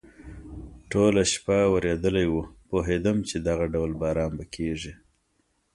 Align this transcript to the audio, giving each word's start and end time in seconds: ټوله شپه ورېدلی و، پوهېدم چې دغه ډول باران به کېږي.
ټوله 0.89 1.23
شپه 1.33 1.57
ورېدلی 1.73 2.25
و، 2.29 2.35
پوهېدم 2.69 3.17
چې 3.29 3.35
دغه 3.47 3.65
ډول 3.73 3.91
باران 4.01 4.31
به 4.37 4.45
کېږي. 4.55 4.93